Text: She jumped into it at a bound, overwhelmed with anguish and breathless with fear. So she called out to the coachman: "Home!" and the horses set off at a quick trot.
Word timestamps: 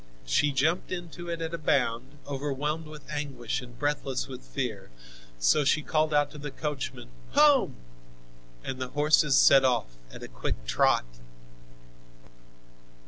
She 0.25 0.51
jumped 0.51 0.91
into 0.91 1.29
it 1.29 1.41
at 1.41 1.53
a 1.53 1.59
bound, 1.59 2.17
overwhelmed 2.25 2.87
with 2.87 3.07
anguish 3.07 3.61
and 3.61 3.77
breathless 3.77 4.27
with 4.27 4.41
fear. 4.43 4.89
So 5.37 5.63
she 5.63 5.83
called 5.83 6.11
out 6.11 6.31
to 6.31 6.39
the 6.39 6.49
coachman: 6.49 7.09
"Home!" 7.33 7.75
and 8.63 8.79
the 8.81 8.87
horses 8.87 9.37
set 9.37 9.63
off 9.63 9.97
at 10.11 10.23
a 10.23 10.27
quick 10.27 10.65
trot. 10.65 11.05